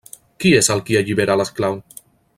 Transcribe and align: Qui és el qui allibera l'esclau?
Qui 0.43 0.53
és 0.59 0.69
el 0.75 0.81
qui 0.87 0.97
allibera 1.03 1.37
l'esclau? 1.43 1.81